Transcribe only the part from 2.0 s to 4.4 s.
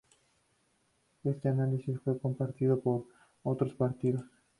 fue compartido por otros partidos.